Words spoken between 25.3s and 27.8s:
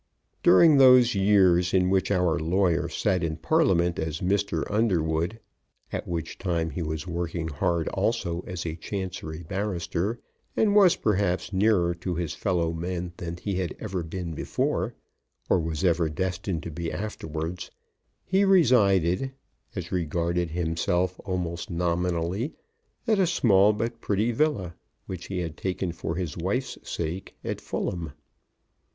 had taken for his wife's sake at